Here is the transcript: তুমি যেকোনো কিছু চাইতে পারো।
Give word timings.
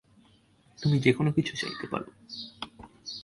তুমি 0.79 0.99
যেকোনো 0.99 1.29
কিছু 1.31 1.53
চাইতে 1.55 1.85
পারো। 1.87 2.09